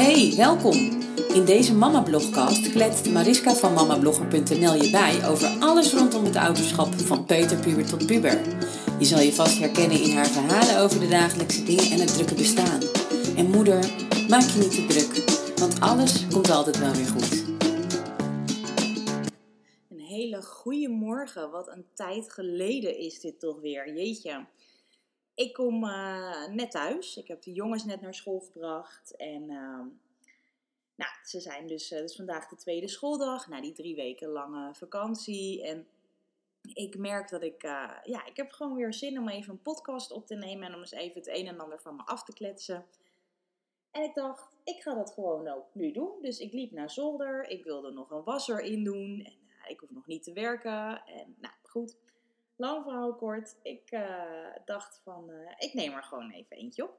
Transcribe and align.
Hey, 0.00 0.32
welkom! 0.36 0.76
In 1.34 1.44
deze 1.44 1.74
Mama 1.74 2.02
Blogcast 2.02 2.70
kletst 2.70 3.10
Mariska 3.10 3.54
van 3.54 3.72
mamablogger.nl 3.72 4.74
je 4.74 4.90
bij 4.90 5.28
over 5.28 5.48
alles 5.58 5.92
rondom 5.92 6.24
het 6.24 6.36
ouderschap 6.36 6.94
van 6.94 7.24
peuterpuber 7.24 7.86
tot 7.86 8.06
puber. 8.06 8.40
Je 8.98 9.04
zal 9.04 9.20
je 9.20 9.32
vast 9.32 9.58
herkennen 9.58 10.02
in 10.02 10.16
haar 10.16 10.26
verhalen 10.26 10.78
over 10.78 11.00
de 11.00 11.08
dagelijkse 11.08 11.64
dingen 11.64 11.90
en 11.90 12.00
het 12.00 12.14
drukke 12.14 12.34
bestaan. 12.34 12.80
En 13.36 13.50
moeder, 13.50 13.78
maak 14.28 14.42
je 14.42 14.58
niet 14.58 14.74
te 14.74 14.86
druk, 14.86 15.30
want 15.58 15.80
alles 15.80 16.26
komt 16.28 16.50
altijd 16.50 16.78
wel 16.78 16.92
weer 16.92 17.06
goed. 17.06 17.44
Een 19.88 20.00
hele 20.00 20.42
goede 20.42 20.88
morgen. 20.88 21.50
Wat 21.50 21.68
een 21.68 21.86
tijd 21.94 22.32
geleden 22.32 22.98
is 22.98 23.20
dit 23.20 23.40
toch 23.40 23.60
weer. 23.60 23.94
Jeetje. 23.94 24.46
Ik 25.40 25.52
kom 25.52 25.84
eh, 25.84 26.46
net 26.46 26.70
thuis. 26.70 27.16
Ik 27.16 27.28
heb 27.28 27.42
de 27.42 27.52
jongens 27.52 27.84
net 27.84 28.00
naar 28.00 28.14
school 28.14 28.40
gebracht. 28.40 29.16
En 29.16 29.42
uh, 29.42 29.86
nou, 30.94 31.10
ze 31.24 31.40
zijn 31.40 31.66
dus, 31.66 31.88
dus 31.88 32.16
vandaag 32.16 32.48
de 32.48 32.56
tweede 32.56 32.88
schooldag. 32.88 33.48
Na 33.48 33.60
die 33.60 33.72
drie 33.72 33.94
weken 33.94 34.28
lange 34.28 34.74
vakantie. 34.74 35.62
En 35.62 35.86
ik 36.74 36.98
merk 36.98 37.30
dat 37.30 37.42
ik, 37.42 37.62
uh, 37.62 37.90
ja, 38.04 38.26
ik 38.26 38.36
heb 38.36 38.50
gewoon 38.50 38.74
weer 38.74 38.94
zin 38.94 39.18
om 39.18 39.28
even 39.28 39.52
een 39.52 39.62
podcast 39.62 40.10
op 40.10 40.26
te 40.26 40.34
nemen. 40.34 40.68
En 40.68 40.74
om 40.74 40.80
eens 40.80 40.90
even 40.90 41.20
het 41.20 41.28
een 41.28 41.46
en 41.46 41.60
ander 41.60 41.80
van 41.80 41.96
me 41.96 42.02
af 42.04 42.24
te 42.24 42.32
kletsen. 42.32 42.86
En 43.90 44.02
ik 44.02 44.14
dacht, 44.14 44.56
ik 44.64 44.82
ga 44.82 44.94
dat 44.94 45.12
gewoon 45.12 45.48
ook 45.48 45.66
nu 45.72 45.92
doen. 45.92 46.12
Dus 46.22 46.38
ik 46.38 46.52
liep 46.52 46.70
naar 46.72 46.90
zolder. 46.90 47.48
Ik 47.48 47.64
wilde 47.64 47.90
nog 47.90 48.10
een 48.10 48.24
wasser 48.24 48.60
in 48.60 48.84
doen. 48.84 49.20
En 49.24 49.70
ik 49.70 49.80
hoef 49.80 49.90
nog 49.90 50.06
niet 50.06 50.22
te 50.22 50.32
werken. 50.32 51.02
En 51.06 51.36
nou, 51.38 51.54
goed. 51.62 51.96
Lang 52.60 52.82
verhaal 52.82 53.14
kort. 53.14 53.56
Ik 53.62 53.92
uh, 53.92 54.54
dacht 54.64 55.00
van, 55.04 55.30
uh, 55.30 55.50
ik 55.58 55.74
neem 55.74 55.92
er 55.92 56.02
gewoon 56.02 56.30
even 56.30 56.56
eentje 56.56 56.84
op. 56.84 56.98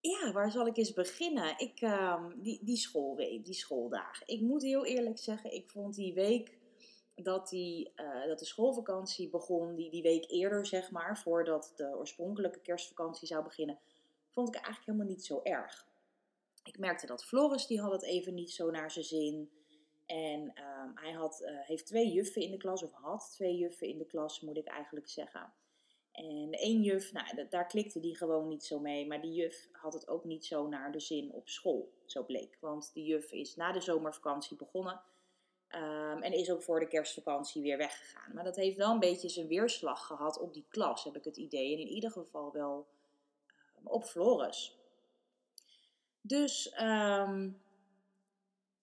Ja, 0.00 0.32
waar 0.32 0.50
zal 0.50 0.66
ik 0.66 0.76
eens 0.76 0.92
beginnen? 0.92 1.58
Ik, 1.58 1.80
uh, 1.80 2.26
die, 2.36 2.64
die 2.64 2.76
schoolweek, 2.76 3.44
die 3.44 3.54
schooldagen. 3.54 4.28
Ik 4.28 4.40
moet 4.40 4.62
heel 4.62 4.84
eerlijk 4.84 5.18
zeggen, 5.18 5.52
ik 5.52 5.70
vond 5.70 5.94
die 5.94 6.14
week 6.14 6.58
dat, 7.14 7.48
die, 7.48 7.92
uh, 7.96 8.26
dat 8.26 8.38
de 8.38 8.44
schoolvakantie 8.44 9.30
begon, 9.30 9.74
die, 9.74 9.90
die 9.90 10.02
week 10.02 10.30
eerder 10.30 10.66
zeg 10.66 10.90
maar, 10.90 11.18
voordat 11.18 11.72
de 11.76 11.96
oorspronkelijke 11.96 12.60
kerstvakantie 12.60 13.28
zou 13.28 13.44
beginnen, 13.44 13.78
vond 14.30 14.48
ik 14.48 14.54
eigenlijk 14.54 14.86
helemaal 14.86 15.14
niet 15.14 15.24
zo 15.24 15.40
erg. 15.42 15.86
Ik 16.64 16.78
merkte 16.78 17.06
dat 17.06 17.24
Floris, 17.24 17.66
die 17.66 17.80
had 17.80 17.92
het 17.92 18.04
even 18.04 18.34
niet 18.34 18.50
zo 18.50 18.70
naar 18.70 18.90
zijn 18.90 19.04
zin. 19.04 19.50
En 20.06 20.40
um, 20.40 20.92
hij 20.94 21.12
had, 21.12 21.40
uh, 21.42 21.48
heeft 21.60 21.86
twee 21.86 22.12
juffen 22.12 22.42
in 22.42 22.50
de 22.50 22.56
klas, 22.56 22.82
of 22.82 22.92
had 22.92 23.30
twee 23.32 23.56
juffen 23.56 23.88
in 23.88 23.98
de 23.98 24.06
klas, 24.06 24.40
moet 24.40 24.56
ik 24.56 24.66
eigenlijk 24.66 25.08
zeggen. 25.08 25.52
En 26.12 26.50
één 26.50 26.82
juf, 26.82 27.12
nou, 27.12 27.48
daar 27.48 27.66
klikte 27.66 28.00
die 28.00 28.16
gewoon 28.16 28.48
niet 28.48 28.64
zo 28.64 28.78
mee. 28.78 29.06
Maar 29.06 29.20
die 29.20 29.32
juf 29.32 29.68
had 29.72 29.92
het 29.92 30.08
ook 30.08 30.24
niet 30.24 30.44
zo 30.44 30.68
naar 30.68 30.92
de 30.92 31.00
zin 31.00 31.32
op 31.32 31.48
school, 31.48 31.92
zo 32.06 32.24
bleek. 32.24 32.56
Want 32.60 32.90
die 32.94 33.04
juf 33.04 33.32
is 33.32 33.56
na 33.56 33.72
de 33.72 33.80
zomervakantie 33.80 34.56
begonnen. 34.56 35.00
Um, 35.70 36.22
en 36.22 36.32
is 36.32 36.50
ook 36.50 36.62
voor 36.62 36.80
de 36.80 36.88
kerstvakantie 36.88 37.62
weer 37.62 37.76
weggegaan. 37.76 38.34
Maar 38.34 38.44
dat 38.44 38.56
heeft 38.56 38.76
wel 38.76 38.90
een 38.90 38.98
beetje 38.98 39.28
zijn 39.28 39.46
weerslag 39.46 40.06
gehad 40.06 40.38
op 40.38 40.54
die 40.54 40.66
klas, 40.68 41.04
heb 41.04 41.16
ik 41.16 41.24
het 41.24 41.36
idee. 41.36 41.72
En 41.72 41.80
in 41.80 41.88
ieder 41.88 42.10
geval 42.10 42.52
wel 42.52 42.86
um, 43.78 43.86
op 43.86 44.04
Floris. 44.04 44.78
Dus 46.20 46.74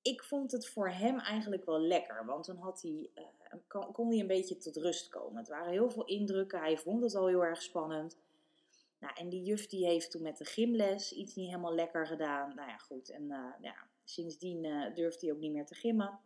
ik 0.03 0.23
vond 0.23 0.51
het 0.51 0.67
voor 0.67 0.89
hem 0.89 1.19
eigenlijk 1.19 1.65
wel 1.65 1.79
lekker. 1.79 2.25
Want 2.25 2.45
dan 2.45 2.57
had 2.57 2.81
hij, 2.81 3.09
uh, 3.15 3.23
kon, 3.67 3.91
kon, 3.91 4.07
hij 4.07 4.19
een 4.19 4.27
beetje 4.27 4.57
tot 4.57 4.75
rust 4.75 5.09
komen. 5.09 5.37
Het 5.37 5.47
waren 5.47 5.71
heel 5.71 5.89
veel 5.89 6.05
indrukken. 6.05 6.59
Hij 6.59 6.77
vond 6.77 7.03
het 7.03 7.15
al 7.15 7.27
heel 7.27 7.43
erg 7.43 7.61
spannend. 7.61 8.17
Nou, 8.99 9.13
en 9.15 9.29
die 9.29 9.43
juf 9.43 9.67
die 9.67 9.85
heeft 9.85 10.11
toen 10.11 10.21
met 10.21 10.37
de 10.37 10.45
gymles 10.45 11.13
iets 11.13 11.35
niet 11.35 11.47
helemaal 11.47 11.75
lekker 11.75 12.07
gedaan. 12.07 12.55
Nou 12.55 12.69
ja, 12.69 12.77
goed. 12.77 13.09
En 13.09 13.23
uh, 13.23 13.53
ja, 13.61 13.75
sindsdien 14.03 14.63
uh, 14.63 14.95
durfde 14.95 15.25
hij 15.25 15.35
ook 15.35 15.41
niet 15.41 15.51
meer 15.51 15.65
te 15.65 15.75
gimmen. 15.75 16.19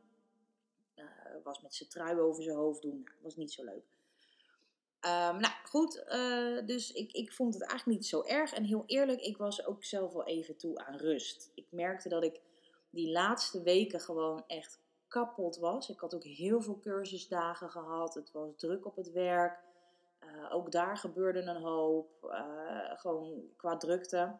was 1.43 1.61
met 1.61 1.75
zijn 1.75 1.89
trui 1.89 2.19
over 2.19 2.43
zijn 2.43 2.55
hoofd 2.55 2.81
doen. 2.81 3.01
Nou, 3.03 3.15
was 3.21 3.35
niet 3.35 3.51
zo 3.51 3.63
leuk. 3.63 3.83
Um, 5.01 5.39
nou 5.39 5.53
goed, 5.63 6.05
dus 6.65 6.91
ik, 6.91 7.11
ik 7.11 7.31
vond 7.31 7.53
het 7.53 7.63
eigenlijk 7.63 7.99
niet 7.99 8.09
zo 8.09 8.23
erg. 8.23 8.53
En 8.53 8.63
heel 8.63 8.83
eerlijk, 8.85 9.21
ik 9.21 9.37
was 9.37 9.65
ook 9.65 9.83
zelf 9.83 10.13
wel 10.13 10.25
even 10.25 10.57
toe 10.57 10.77
aan 10.85 10.97
rust. 10.97 11.51
Ik 11.53 11.65
merkte 11.69 12.09
dat 12.09 12.23
ik 12.23 12.41
die 12.97 13.11
laatste 13.11 13.61
weken 13.61 13.99
gewoon 13.99 14.43
echt 14.47 14.79
kapot 15.07 15.57
was. 15.57 15.89
Ik 15.89 15.99
had 15.99 16.15
ook 16.15 16.23
heel 16.23 16.61
veel 16.61 16.79
cursusdagen 16.79 17.69
gehad. 17.69 18.13
Het 18.13 18.31
was 18.31 18.49
druk 18.55 18.85
op 18.85 18.95
het 18.95 19.11
werk. 19.11 19.59
Uh, 20.23 20.53
ook 20.53 20.71
daar 20.71 20.97
gebeurde 20.97 21.41
een 21.41 21.61
hoop. 21.61 22.09
Uh, 22.23 22.99
gewoon 22.99 23.41
qua 23.55 23.77
drukte. 23.77 24.37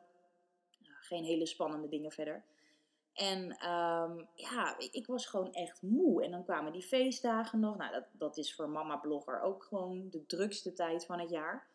Geen 1.00 1.24
hele 1.24 1.46
spannende 1.46 1.88
dingen 1.88 2.12
verder. 2.12 2.44
En 3.14 3.44
um, 3.70 4.28
ja, 4.34 4.76
ik 4.78 5.08
was 5.08 5.26
gewoon 5.26 5.54
echt 5.54 5.82
moe. 5.82 6.24
En 6.24 6.32
dan 6.32 6.44
kwamen 6.44 6.72
die 6.72 6.82
feestdagen 6.82 7.60
nog. 7.60 7.78
Nou, 7.78 7.92
dat, 7.92 8.06
dat 8.12 8.38
is 8.38 8.56
voor 8.56 8.70
mama-blogger 8.70 9.42
ook 9.42 9.64
gewoon 9.64 10.10
de 10.10 10.26
drukste 10.26 10.74
tijd 10.74 11.06
van 11.06 11.20
het 11.20 11.30
jaar. 11.30 11.68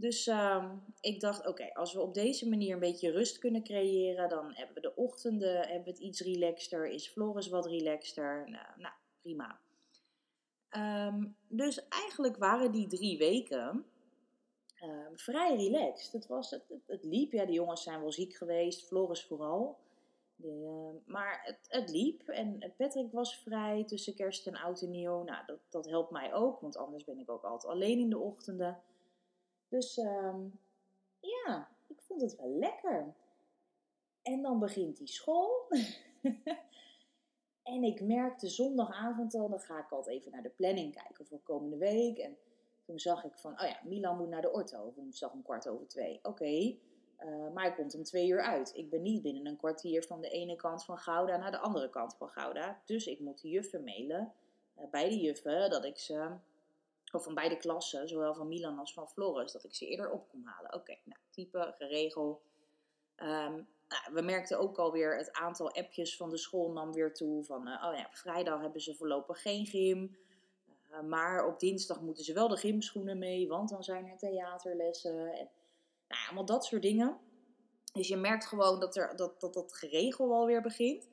Dus 0.00 0.26
um, 0.26 0.82
ik 1.00 1.20
dacht, 1.20 1.46
oké, 1.46 1.72
als 1.74 1.92
we 1.92 2.00
op 2.00 2.14
deze 2.14 2.48
manier 2.48 2.72
een 2.72 2.80
beetje 2.80 3.10
rust 3.10 3.38
kunnen 3.38 3.62
creëren, 3.62 4.28
dan 4.28 4.54
hebben 4.54 4.74
we 4.74 4.80
de 4.80 4.96
ochtenden, 4.96 5.56
hebben 5.56 5.84
we 5.84 5.90
het 5.90 5.98
iets 5.98 6.20
relaxter, 6.20 6.86
is 6.86 7.08
Floris 7.08 7.48
wat 7.48 7.66
relaxter. 7.66 8.50
Nou, 8.50 8.66
nou 8.76 8.94
prima. 9.20 9.60
Um, 11.06 11.36
dus 11.48 11.88
eigenlijk 11.88 12.36
waren 12.36 12.72
die 12.72 12.86
drie 12.86 13.18
weken 13.18 13.84
um, 14.82 15.18
vrij 15.18 15.56
relaxed. 15.56 16.12
Het, 16.12 16.26
was, 16.26 16.50
het, 16.50 16.64
het, 16.86 17.04
liep, 17.04 17.32
ja, 17.32 17.44
de 17.44 17.52
jongens 17.52 17.82
zijn 17.82 18.00
wel 18.00 18.12
ziek 18.12 18.34
geweest, 18.34 18.86
Floris 18.86 19.24
vooral. 19.24 19.78
De, 20.36 20.90
maar 21.06 21.40
het, 21.44 21.58
het, 21.68 21.90
liep 21.90 22.28
en 22.28 22.72
Patrick 22.76 23.12
was 23.12 23.36
vrij 23.36 23.84
tussen 23.84 24.14
kerst 24.14 24.46
en 24.46 24.56
oud 24.56 24.82
en 24.82 24.90
nieuw. 24.90 25.22
Nou, 25.22 25.46
dat, 25.46 25.58
dat 25.68 25.88
helpt 25.88 26.10
mij 26.10 26.34
ook, 26.34 26.60
want 26.60 26.76
anders 26.76 27.04
ben 27.04 27.18
ik 27.18 27.30
ook 27.30 27.42
altijd 27.42 27.72
alleen 27.72 27.98
in 27.98 28.10
de 28.10 28.18
ochtenden. 28.18 28.82
Dus 29.68 29.96
um, 29.96 30.58
ja, 31.20 31.68
ik 31.86 32.00
vond 32.00 32.20
het 32.20 32.36
wel 32.36 32.50
lekker. 32.50 33.14
En 34.22 34.42
dan 34.42 34.58
begint 34.58 34.96
die 34.96 35.06
school. 35.06 35.68
en 37.72 37.82
ik 37.82 38.00
merkte 38.00 38.48
zondagavond 38.48 39.34
al, 39.34 39.48
dan 39.48 39.60
ga 39.60 39.78
ik 39.78 39.90
altijd 39.90 40.16
even 40.16 40.30
naar 40.32 40.42
de 40.42 40.48
planning 40.48 40.94
kijken 40.94 41.26
voor 41.26 41.40
komende 41.40 41.76
week. 41.76 42.18
En 42.18 42.36
toen 42.84 42.98
zag 42.98 43.24
ik 43.24 43.38
van, 43.38 43.52
oh 43.52 43.68
ja, 43.68 43.80
Milan 43.84 44.16
moet 44.16 44.28
naar 44.28 44.42
de 44.42 44.52
orto, 44.52 44.92
woensdag 44.96 45.32
om 45.32 45.42
kwart 45.42 45.68
over 45.68 45.86
twee. 45.86 46.18
Oké, 46.22 46.76
uh, 47.24 47.52
maar 47.54 47.64
hij 47.64 47.74
komt 47.74 47.94
om 47.94 48.02
twee 48.02 48.28
uur 48.28 48.42
uit. 48.42 48.72
Ik 48.74 48.90
ben 48.90 49.02
niet 49.02 49.22
binnen 49.22 49.46
een 49.46 49.56
kwartier 49.56 50.02
van 50.02 50.20
de 50.20 50.28
ene 50.28 50.56
kant 50.56 50.84
van 50.84 50.98
Gouda 50.98 51.36
naar 51.36 51.50
de 51.50 51.58
andere 51.58 51.90
kant 51.90 52.14
van 52.14 52.28
Gouda. 52.28 52.82
Dus 52.84 53.06
ik 53.06 53.20
moet 53.20 53.40
de 53.40 53.48
juffen 53.48 53.84
mailen, 53.84 54.32
uh, 54.78 54.84
bij 54.90 55.08
de 55.08 55.18
juffen, 55.20 55.70
dat 55.70 55.84
ik 55.84 55.98
ze 55.98 56.30
of 57.14 57.24
van 57.24 57.34
beide 57.34 57.56
klassen, 57.56 58.08
zowel 58.08 58.34
van 58.34 58.48
Milan 58.48 58.78
als 58.78 58.92
van 58.92 59.08
Floris, 59.08 59.52
dat 59.52 59.64
ik 59.64 59.74
ze 59.74 59.86
eerder 59.86 60.10
op 60.10 60.28
kon 60.28 60.42
halen. 60.44 60.74
Oké, 60.74 60.96
nou, 61.04 61.20
type, 61.30 61.74
geregeld. 61.78 62.42
Um, 63.16 63.68
nou, 63.88 64.12
we 64.12 64.22
merkten 64.22 64.58
ook 64.58 64.78
alweer 64.78 65.16
het 65.16 65.32
aantal 65.32 65.70
appjes 65.72 66.16
van 66.16 66.30
de 66.30 66.38
school 66.38 66.72
nam 66.72 66.92
weer 66.92 67.14
toe. 67.14 67.44
Van, 67.44 67.68
uh, 67.68 67.84
oh 67.88 67.96
ja, 67.96 68.08
vrijdag 68.12 68.60
hebben 68.60 68.80
ze 68.80 68.94
voorlopig 68.94 69.42
geen 69.42 69.66
gym. 69.66 70.16
Uh, 70.90 71.00
maar 71.00 71.46
op 71.46 71.60
dinsdag 71.60 72.00
moeten 72.00 72.24
ze 72.24 72.32
wel 72.32 72.48
de 72.48 72.56
gymschoenen 72.56 73.18
mee, 73.18 73.48
want 73.48 73.68
dan 73.68 73.84
zijn 73.84 74.06
er 74.06 74.18
theaterlessen. 74.18 75.18
En, 75.18 75.50
nou, 76.08 76.24
allemaal 76.26 76.44
dat 76.44 76.64
soort 76.64 76.82
dingen. 76.82 77.18
Dus 77.92 78.08
je 78.08 78.16
merkt 78.16 78.46
gewoon 78.46 78.80
dat 78.80 78.96
er, 78.96 79.16
dat, 79.16 79.40
dat, 79.40 79.54
dat 79.54 79.74
geregel 79.74 80.32
alweer 80.32 80.62
begint. 80.62 81.08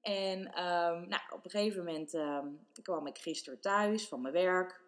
En 0.00 0.38
um, 0.38 1.08
nou, 1.08 1.22
op 1.30 1.44
een 1.44 1.50
gegeven 1.50 1.84
moment 1.84 2.14
um, 2.14 2.66
kwam 2.82 3.06
ik 3.06 3.18
gisteren 3.18 3.60
thuis 3.60 4.08
van 4.08 4.20
mijn 4.20 4.34
werk. 4.34 4.83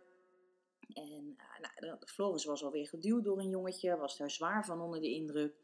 En 0.97 1.37
uh, 1.61 1.81
nou, 1.81 1.99
Floris 2.07 2.45
was 2.45 2.65
alweer 2.65 2.89
geduwd 2.89 3.25
door 3.25 3.39
een 3.39 3.49
jongetje, 3.49 3.97
was 3.97 4.17
daar 4.17 4.31
zwaar 4.31 4.65
van 4.65 4.81
onder 4.81 5.01
de 5.01 5.11
indruk. 5.11 5.55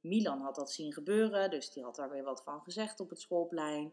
Milan 0.00 0.40
had 0.40 0.54
dat 0.54 0.70
zien 0.70 0.92
gebeuren, 0.92 1.50
dus 1.50 1.70
die 1.70 1.82
had 1.82 1.96
daar 1.96 2.10
weer 2.10 2.24
wat 2.24 2.42
van 2.42 2.62
gezegd 2.62 3.00
op 3.00 3.10
het 3.10 3.20
schoolplein. 3.20 3.92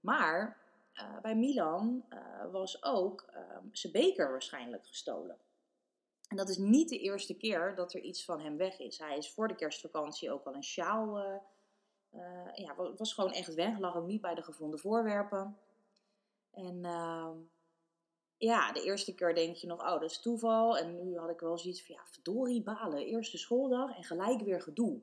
Maar 0.00 0.58
uh, 0.94 1.20
bij 1.20 1.36
Milan 1.36 2.04
uh, 2.10 2.52
was 2.52 2.82
ook 2.82 3.24
zijn 3.72 3.92
beker 3.92 4.30
waarschijnlijk 4.30 4.86
gestolen. 4.86 5.38
En 6.28 6.36
dat 6.36 6.48
is 6.48 6.56
niet 6.56 6.88
de 6.88 6.98
eerste 6.98 7.36
keer 7.36 7.74
dat 7.74 7.94
er 7.94 8.00
iets 8.00 8.24
van 8.24 8.40
hem 8.40 8.56
weg 8.56 8.78
is. 8.78 8.98
Hij 8.98 9.16
is 9.16 9.30
voor 9.30 9.48
de 9.48 9.54
kerstvakantie 9.54 10.32
ook 10.32 10.44
al 10.44 10.54
een 10.54 10.64
sjaal. 10.64 11.18
ja, 12.54 12.74
was 12.96 13.14
gewoon 13.14 13.32
echt 13.32 13.54
weg, 13.54 13.78
lag 13.78 13.96
ook 13.96 14.06
niet 14.06 14.20
bij 14.20 14.34
de 14.34 14.42
gevonden 14.42 14.78
voorwerpen. 14.78 15.58
En 16.50 16.84
ehm, 16.84 17.36
ja, 18.40 18.72
de 18.72 18.82
eerste 18.82 19.14
keer 19.14 19.34
denk 19.34 19.56
je 19.56 19.66
nog, 19.66 19.80
oh, 19.80 20.00
dat 20.00 20.10
is 20.10 20.20
toeval. 20.20 20.78
En 20.78 21.08
nu 21.08 21.18
had 21.18 21.30
ik 21.30 21.40
wel 21.40 21.58
zoiets 21.58 21.84
van, 21.84 21.94
ja, 21.94 22.02
verdorie, 22.04 22.62
balen. 22.62 23.06
Eerste 23.06 23.38
schooldag 23.38 23.96
en 23.96 24.04
gelijk 24.04 24.40
weer 24.40 24.60
gedoe. 24.60 25.00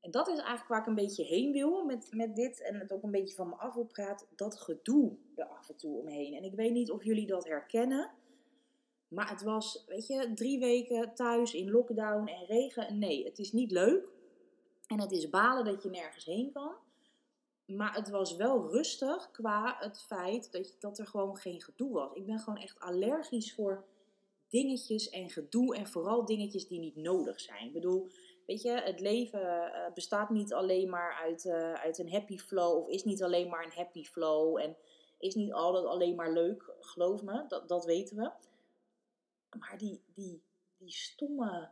En 0.00 0.10
dat 0.10 0.28
is 0.28 0.38
eigenlijk 0.38 0.68
waar 0.68 0.80
ik 0.80 0.86
een 0.86 0.94
beetje 0.94 1.24
heen 1.24 1.52
wil 1.52 1.84
met, 1.84 2.08
met 2.10 2.36
dit. 2.36 2.62
En 2.62 2.74
het 2.74 2.92
ook 2.92 3.02
een 3.02 3.10
beetje 3.10 3.34
van 3.34 3.48
me 3.48 3.54
af 3.54 3.76
wil. 3.76 4.26
Dat 4.36 4.60
gedoe 4.60 5.16
er 5.34 5.44
af 5.44 5.68
en 5.68 5.76
toe 5.76 6.00
omheen. 6.00 6.34
En 6.34 6.44
ik 6.44 6.54
weet 6.54 6.72
niet 6.72 6.90
of 6.90 7.04
jullie 7.04 7.26
dat 7.26 7.44
herkennen. 7.44 8.10
Maar 9.08 9.30
het 9.30 9.42
was, 9.42 9.84
weet 9.86 10.06
je, 10.06 10.32
drie 10.34 10.58
weken 10.58 11.14
thuis 11.14 11.54
in 11.54 11.70
lockdown 11.70 12.26
en 12.26 12.46
regen. 12.46 12.98
Nee, 12.98 13.24
het 13.24 13.38
is 13.38 13.52
niet 13.52 13.70
leuk. 13.70 14.12
En 14.86 15.00
het 15.00 15.12
is 15.12 15.30
balen 15.30 15.64
dat 15.64 15.82
je 15.82 15.90
nergens 15.90 16.24
heen 16.24 16.52
kan. 16.52 16.72
Maar 17.68 17.94
het 17.94 18.08
was 18.08 18.36
wel 18.36 18.70
rustig 18.70 19.30
qua 19.30 19.76
het 19.78 20.00
feit 20.00 20.52
dat, 20.52 20.76
dat 20.78 20.98
er 20.98 21.06
gewoon 21.06 21.36
geen 21.36 21.60
gedoe 21.60 21.92
was. 21.92 22.14
Ik 22.14 22.26
ben 22.26 22.38
gewoon 22.38 22.58
echt 22.58 22.80
allergisch 22.80 23.54
voor 23.54 23.84
dingetjes 24.48 25.10
en 25.10 25.30
gedoe. 25.30 25.76
En 25.76 25.86
vooral 25.86 26.24
dingetjes 26.24 26.68
die 26.68 26.78
niet 26.80 26.96
nodig 26.96 27.40
zijn. 27.40 27.66
Ik 27.66 27.72
bedoel, 27.72 28.08
weet 28.46 28.62
je, 28.62 28.70
het 28.70 29.00
leven 29.00 29.72
eh, 29.72 29.92
bestaat 29.94 30.30
niet 30.30 30.52
alleen 30.52 30.88
maar 30.88 31.14
uit, 31.14 31.44
uh, 31.44 31.72
uit 31.72 31.98
een 31.98 32.10
happy 32.10 32.38
flow. 32.38 32.76
Of 32.76 32.88
is 32.88 33.04
niet 33.04 33.22
alleen 33.22 33.48
maar 33.48 33.64
een 33.64 33.72
happy 33.72 34.04
flow. 34.04 34.58
En 34.58 34.76
is 35.18 35.34
niet 35.34 35.52
altijd 35.52 35.84
alleen 35.84 36.14
maar 36.14 36.32
leuk, 36.32 36.72
geloof 36.80 37.22
me. 37.22 37.44
Dat, 37.48 37.68
dat 37.68 37.84
weten 37.84 38.16
we. 38.16 38.30
Maar 39.58 39.78
die, 39.78 40.02
die, 40.14 40.42
die 40.76 40.90
stomme, 40.90 41.68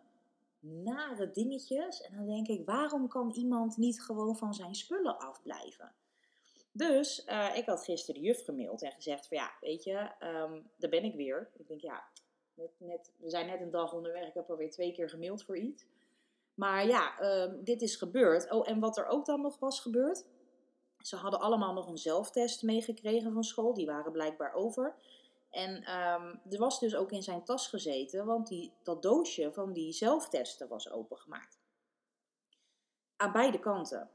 nare 0.66 1.30
dingetjes. 1.30 2.02
En 2.02 2.16
dan 2.16 2.26
denk 2.26 2.48
ik, 2.48 2.66
waarom 2.66 3.08
kan 3.08 3.30
iemand 3.30 3.76
niet 3.76 4.02
gewoon 4.02 4.36
van 4.36 4.54
zijn 4.54 4.74
spullen 4.74 5.18
afblijven? 5.18 5.94
Dus 6.72 7.26
uh, 7.26 7.56
ik 7.56 7.66
had 7.66 7.84
gisteren 7.84 8.20
de 8.20 8.26
juf 8.26 8.44
gemaild 8.44 8.82
en 8.82 8.92
gezegd 8.92 9.28
van 9.28 9.36
ja, 9.36 9.52
weet 9.60 9.84
je, 9.84 10.10
um, 10.20 10.70
daar 10.76 10.90
ben 10.90 11.04
ik 11.04 11.14
weer. 11.14 11.50
Ik 11.56 11.68
denk 11.68 11.80
ja, 11.80 12.04
net, 12.54 12.70
net, 12.78 13.12
we 13.18 13.30
zijn 13.30 13.46
net 13.46 13.60
een 13.60 13.70
dag 13.70 13.92
onderweg. 13.92 14.26
Ik 14.28 14.34
heb 14.34 14.50
alweer 14.50 14.70
twee 14.70 14.92
keer 14.92 15.08
gemaild 15.08 15.44
voor 15.44 15.56
iets. 15.58 15.86
Maar 16.54 16.86
ja, 16.86 17.20
um, 17.42 17.64
dit 17.64 17.82
is 17.82 17.96
gebeurd. 17.96 18.50
Oh, 18.50 18.68
en 18.68 18.80
wat 18.80 18.96
er 18.96 19.06
ook 19.06 19.26
dan 19.26 19.40
nog 19.40 19.58
was 19.58 19.80
gebeurd. 19.80 20.24
Ze 20.98 21.16
hadden 21.16 21.40
allemaal 21.40 21.72
nog 21.72 21.88
een 21.88 21.98
zelftest 21.98 22.62
meegekregen 22.62 23.32
van 23.32 23.44
school. 23.44 23.74
Die 23.74 23.86
waren 23.86 24.12
blijkbaar 24.12 24.54
over. 24.54 24.94
En 25.56 25.74
um, 25.76 26.40
er 26.50 26.58
was 26.58 26.80
dus 26.80 26.96
ook 26.96 27.12
in 27.12 27.22
zijn 27.22 27.44
tas 27.44 27.68
gezeten, 27.68 28.26
want 28.26 28.46
die, 28.46 28.72
dat 28.82 29.02
doosje 29.02 29.52
van 29.52 29.72
die 29.72 29.92
zelftesten 29.92 30.68
was 30.68 30.90
opengemaakt. 30.90 31.58
Aan 33.16 33.32
beide 33.32 33.58
kanten. 33.58 34.10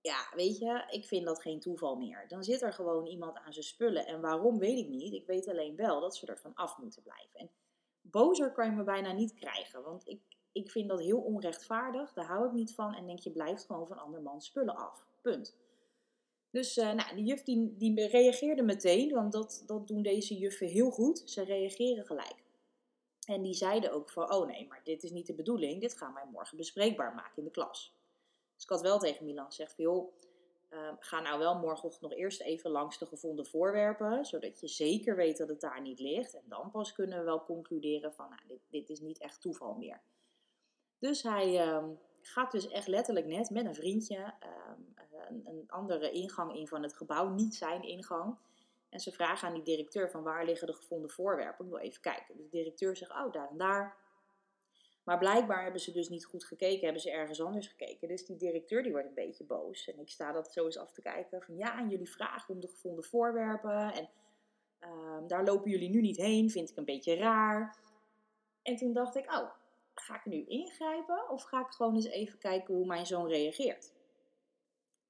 Ja, 0.00 0.32
weet 0.34 0.58
je, 0.58 0.84
ik 0.88 1.06
vind 1.06 1.26
dat 1.26 1.42
geen 1.42 1.60
toeval 1.60 1.96
meer. 1.96 2.28
Dan 2.28 2.44
zit 2.44 2.62
er 2.62 2.72
gewoon 2.72 3.06
iemand 3.06 3.38
aan 3.38 3.52
zijn 3.52 3.64
spullen. 3.64 4.06
En 4.06 4.20
waarom 4.20 4.58
weet 4.58 4.78
ik 4.78 4.88
niet. 4.88 5.12
Ik 5.12 5.26
weet 5.26 5.48
alleen 5.48 5.76
wel 5.76 6.00
dat 6.00 6.16
ze 6.16 6.26
er 6.26 6.38
van 6.38 6.54
af 6.54 6.78
moeten 6.78 7.02
blijven. 7.02 7.40
En 7.40 7.50
bozer 8.00 8.52
kan 8.52 8.66
je 8.66 8.76
me 8.76 8.84
bijna 8.84 9.12
niet 9.12 9.34
krijgen. 9.34 9.82
Want 9.82 10.08
ik, 10.08 10.20
ik 10.52 10.70
vind 10.70 10.88
dat 10.88 11.00
heel 11.00 11.20
onrechtvaardig. 11.20 12.12
Daar 12.12 12.26
hou 12.26 12.46
ik 12.46 12.52
niet 12.52 12.74
van. 12.74 12.94
En 12.94 13.06
denk 13.06 13.18
je 13.18 13.30
blijft 13.30 13.66
gewoon 13.66 13.86
van 13.86 13.98
andermans 13.98 14.46
spullen 14.46 14.76
af. 14.76 15.06
Punt. 15.20 15.56
Dus 16.52 16.76
uh, 16.76 16.92
nou, 16.92 17.16
de 17.16 17.22
juf 17.22 17.42
die, 17.42 17.76
die 17.76 18.06
reageerde 18.08 18.62
meteen, 18.62 19.12
want 19.12 19.32
dat, 19.32 19.62
dat 19.66 19.88
doen 19.88 20.02
deze 20.02 20.38
juffen 20.38 20.66
heel 20.66 20.90
goed. 20.90 21.22
Ze 21.24 21.44
reageren 21.44 22.06
gelijk. 22.06 22.42
En 23.26 23.42
die 23.42 23.54
zeiden 23.54 23.92
ook 23.92 24.10
van, 24.10 24.32
oh 24.32 24.46
nee, 24.46 24.66
maar 24.66 24.80
dit 24.84 25.02
is 25.02 25.10
niet 25.10 25.26
de 25.26 25.34
bedoeling. 25.34 25.80
Dit 25.80 25.96
gaan 25.96 26.14
wij 26.14 26.26
morgen 26.32 26.56
bespreekbaar 26.56 27.14
maken 27.14 27.36
in 27.36 27.44
de 27.44 27.50
klas. 27.50 27.94
Dus 28.54 28.62
ik 28.62 28.68
had 28.68 28.80
wel 28.80 28.98
tegen 28.98 29.24
Milan 29.24 29.46
gezegd 29.46 29.74
van, 29.74 29.84
joh, 29.84 30.12
uh, 30.70 30.92
ga 30.98 31.20
nou 31.20 31.38
wel 31.38 31.58
morgenochtend 31.58 32.10
nog 32.10 32.18
eerst 32.18 32.40
even 32.40 32.70
langs 32.70 32.98
de 32.98 33.06
gevonden 33.06 33.46
voorwerpen. 33.46 34.24
Zodat 34.24 34.60
je 34.60 34.68
zeker 34.68 35.16
weet 35.16 35.38
dat 35.38 35.48
het 35.48 35.60
daar 35.60 35.80
niet 35.80 36.00
ligt. 36.00 36.34
En 36.34 36.44
dan 36.48 36.70
pas 36.70 36.92
kunnen 36.92 37.18
we 37.18 37.24
wel 37.24 37.44
concluderen 37.44 38.12
van, 38.12 38.28
nou, 38.28 38.40
dit, 38.46 38.60
dit 38.68 38.90
is 38.90 39.00
niet 39.00 39.18
echt 39.18 39.40
toeval 39.40 39.74
meer. 39.74 40.00
Dus 40.98 41.22
hij 41.22 41.66
uh, 41.66 41.84
gaat 42.20 42.52
dus 42.52 42.68
echt 42.68 42.86
letterlijk 42.86 43.26
net 43.26 43.50
met 43.50 43.66
een 43.66 43.74
vriendje 43.74 44.34
een, 45.28 45.64
andere 45.66 46.10
ingang 46.10 46.56
in 46.56 46.68
van 46.68 46.82
het 46.82 46.94
gebouw, 46.94 47.28
niet 47.28 47.54
zijn 47.54 47.82
ingang. 47.82 48.36
En 48.88 49.00
ze 49.00 49.12
vragen 49.12 49.48
aan 49.48 49.54
die 49.54 49.62
directeur 49.62 50.10
van 50.10 50.22
waar 50.22 50.44
liggen 50.44 50.66
de 50.66 50.74
gevonden 50.74 51.10
voorwerpen. 51.10 51.64
Ik 51.64 51.70
wil 51.70 51.80
even 51.80 52.00
kijken. 52.00 52.36
De 52.36 52.48
directeur 52.50 52.96
zegt, 52.96 53.10
oh 53.10 53.32
daar 53.32 53.50
en 53.50 53.58
daar. 53.58 53.96
Maar 55.04 55.18
blijkbaar 55.18 55.62
hebben 55.62 55.80
ze 55.80 55.92
dus 55.92 56.08
niet 56.08 56.24
goed 56.24 56.44
gekeken, 56.44 56.84
hebben 56.84 57.02
ze 57.02 57.10
ergens 57.10 57.42
anders 57.42 57.66
gekeken. 57.66 58.08
Dus 58.08 58.26
die 58.26 58.36
directeur 58.36 58.82
die 58.82 58.92
wordt 58.92 59.08
een 59.08 59.14
beetje 59.14 59.44
boos. 59.44 59.88
En 59.88 59.98
ik 59.98 60.08
sta 60.08 60.32
dat 60.32 60.52
zo 60.52 60.64
eens 60.64 60.78
af 60.78 60.92
te 60.92 61.02
kijken 61.02 61.42
van 61.42 61.56
ja, 61.56 61.78
en 61.78 61.88
jullie 61.88 62.10
vragen 62.10 62.54
om 62.54 62.60
de 62.60 62.68
gevonden 62.68 63.04
voorwerpen. 63.04 63.92
En 63.92 64.08
uh, 64.80 65.28
daar 65.28 65.44
lopen 65.44 65.70
jullie 65.70 65.90
nu 65.90 66.00
niet 66.00 66.16
heen, 66.16 66.50
vind 66.50 66.70
ik 66.70 66.76
een 66.76 66.84
beetje 66.84 67.14
raar. 67.14 67.78
En 68.62 68.76
toen 68.76 68.92
dacht 68.92 69.16
ik, 69.16 69.32
oh, 69.32 69.50
ga 69.94 70.14
ik 70.14 70.24
nu 70.24 70.44
ingrijpen 70.46 71.30
of 71.30 71.42
ga 71.42 71.60
ik 71.60 71.70
gewoon 71.70 71.94
eens 71.94 72.06
even 72.06 72.38
kijken 72.38 72.74
hoe 72.74 72.86
mijn 72.86 73.06
zoon 73.06 73.28
reageert? 73.28 73.92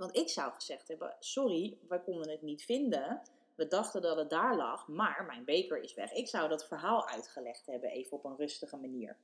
Want 0.03 0.17
ik 0.17 0.29
zou 0.29 0.53
gezegd 0.53 0.89
hebben: 0.89 1.17
sorry, 1.19 1.79
wij 1.89 2.01
konden 2.01 2.31
het 2.31 2.43
niet 2.43 2.65
vinden. 2.65 3.23
We 3.55 3.67
dachten 3.67 4.03
dat 4.03 4.17
het 4.17 4.31
daar 4.31 4.57
lag, 4.57 4.89
maar 4.89 5.25
mijn 5.27 5.45
beker 5.45 5.83
is 5.83 5.95
weg. 5.95 6.13
Ik 6.13 6.29
zou 6.29 6.49
dat 6.49 6.67
verhaal 6.67 7.09
uitgelegd 7.09 7.67
hebben, 7.67 7.91
even 7.91 8.17
op 8.17 8.25
een 8.25 8.37
rustige 8.37 8.77
manier. 8.77 9.17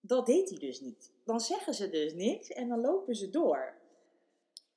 Dat 0.00 0.26
deed 0.26 0.48
hij 0.48 0.58
dus 0.58 0.80
niet. 0.80 1.12
Dan 1.24 1.40
zeggen 1.40 1.74
ze 1.74 1.90
dus 1.90 2.14
niks 2.14 2.48
en 2.48 2.68
dan 2.68 2.80
lopen 2.80 3.14
ze 3.14 3.30
door. 3.30 3.74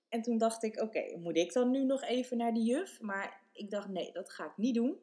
En 0.09 0.21
toen 0.21 0.37
dacht 0.37 0.63
ik: 0.63 0.81
oké, 0.81 1.17
moet 1.17 1.37
ik 1.37 1.53
dan 1.53 1.71
nu 1.71 1.83
nog 1.83 2.03
even 2.03 2.37
naar 2.37 2.53
die 2.53 2.65
juf? 2.65 3.01
Maar 3.01 3.41
ik 3.53 3.69
dacht: 3.69 3.87
nee, 3.87 4.11
dat 4.11 4.29
ga 4.29 4.45
ik 4.45 4.57
niet 4.57 4.75
doen 4.75 4.99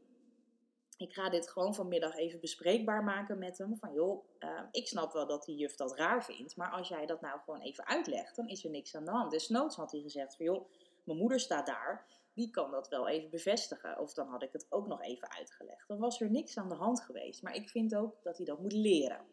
ik 1.02 1.12
ga 1.12 1.30
dit 1.30 1.50
gewoon 1.50 1.74
vanmiddag 1.74 2.16
even 2.16 2.40
bespreekbaar 2.40 3.04
maken 3.04 3.38
met 3.38 3.58
hem. 3.58 3.76
Van 3.76 3.92
joh, 3.92 4.24
uh, 4.38 4.60
ik 4.70 4.88
snap 4.88 5.12
wel 5.12 5.26
dat 5.26 5.44
die 5.44 5.56
juf 5.56 5.74
dat 5.74 5.96
raar 5.96 6.24
vindt. 6.24 6.56
Maar 6.56 6.70
als 6.70 6.88
jij 6.88 7.06
dat 7.06 7.20
nou 7.20 7.40
gewoon 7.40 7.60
even 7.60 7.86
uitlegt, 7.86 8.36
dan 8.36 8.48
is 8.48 8.64
er 8.64 8.70
niks 8.70 8.96
aan 8.96 9.04
de 9.04 9.10
hand. 9.10 9.30
Dus 9.30 9.48
noods 9.48 9.76
had 9.76 9.92
hij 9.92 10.00
gezegd 10.00 10.36
van 10.36 10.46
joh, 10.46 10.70
mijn 11.04 11.18
moeder 11.18 11.40
staat 11.40 11.66
daar. 11.66 12.20
Die 12.34 12.50
kan 12.50 12.70
dat 12.70 12.88
wel 12.88 13.08
even 13.08 13.30
bevestigen. 13.30 13.98
Of 13.98 14.14
dan 14.14 14.28
had 14.28 14.42
ik 14.42 14.52
het 14.52 14.66
ook 14.68 14.86
nog 14.86 15.02
even 15.02 15.30
uitgelegd. 15.30 15.88
Dan 15.88 15.98
was 15.98 16.20
er 16.20 16.30
niks 16.30 16.56
aan 16.56 16.68
de 16.68 16.74
hand 16.74 17.00
geweest. 17.00 17.42
Maar 17.42 17.54
ik 17.54 17.68
vind 17.68 17.94
ook 17.94 18.22
dat 18.22 18.36
hij 18.36 18.46
dat 18.46 18.60
moet 18.60 18.72
leren. 18.72 19.26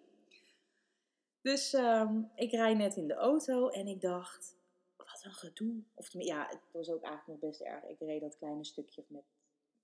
Dus 1.42 1.74
um, 1.74 2.32
ik 2.36 2.52
rij 2.52 2.74
net 2.74 2.96
in 2.96 3.08
de 3.08 3.14
auto 3.14 3.70
en 3.70 3.88
ik 3.88 4.02
dacht, 4.02 4.58
wat 4.98 5.24
een 5.24 5.32
gedoe. 5.32 5.84
Of 5.94 6.08
ja, 6.12 6.48
het 6.50 6.60
was 6.72 6.90
ook 6.90 7.04
eigenlijk 7.04 7.42
nog 7.42 7.52
best 7.52 7.62
erg. 7.62 7.84
Ik 7.84 8.00
reed 8.00 8.22
dat 8.22 8.38
kleine 8.38 8.66
stukje 8.66 9.04
met 9.08 9.24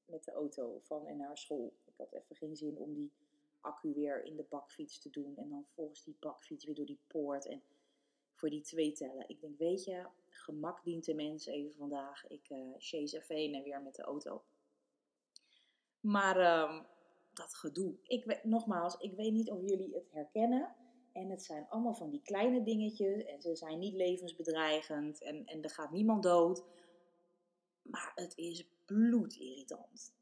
met 0.05 0.23
de 0.23 0.31
auto 0.31 0.79
van 0.81 1.07
en 1.07 1.17
naar 1.17 1.37
school. 1.37 1.73
Ik 1.85 1.93
had 1.97 2.13
even 2.13 2.35
geen 2.35 2.55
zin 2.55 2.77
om 2.77 2.93
die 2.93 3.11
accu 3.61 3.93
weer 3.93 4.23
in 4.23 4.35
de 4.35 4.45
bakfiets 4.49 4.99
te 4.99 5.09
doen. 5.09 5.37
En 5.37 5.49
dan 5.49 5.65
volgens 5.73 6.03
die 6.03 6.17
bakfiets 6.19 6.65
weer 6.65 6.75
door 6.75 6.85
die 6.85 6.99
poort. 7.07 7.45
En 7.45 7.61
voor 8.33 8.49
die 8.49 8.61
twee 8.61 8.91
tellen. 8.91 9.29
Ik 9.29 9.41
denk, 9.41 9.57
weet 9.57 9.83
je, 9.83 10.05
gemak 10.29 10.83
dient 10.83 11.05
de 11.05 11.13
mens 11.13 11.45
even 11.45 11.73
vandaag. 11.73 12.27
Ik 12.27 12.49
uh, 12.49 12.73
chase 12.77 13.17
even 13.17 13.53
en 13.53 13.63
weer 13.63 13.81
met 13.81 13.95
de 13.95 14.01
auto. 14.01 14.43
Maar 15.99 16.61
um, 16.61 16.85
dat 17.33 17.53
gedoe. 17.53 17.95
Ik 18.03 18.25
weet, 18.25 18.43
nogmaals, 18.43 18.97
ik 18.97 19.15
weet 19.15 19.31
niet 19.31 19.51
of 19.51 19.61
jullie 19.61 19.93
het 19.93 20.11
herkennen. 20.11 20.75
En 21.11 21.29
het 21.29 21.43
zijn 21.43 21.67
allemaal 21.69 21.93
van 21.93 22.09
die 22.09 22.21
kleine 22.21 22.63
dingetjes. 22.63 23.23
En 23.23 23.41
ze 23.41 23.55
zijn 23.55 23.79
niet 23.79 23.93
levensbedreigend. 23.93 25.21
En, 25.21 25.45
en 25.45 25.63
er 25.63 25.69
gaat 25.69 25.91
niemand 25.91 26.23
dood. 26.23 26.63
Maar 27.95 28.11
het 28.15 28.37
is 28.37 28.67
bloedirritant. 28.85 30.13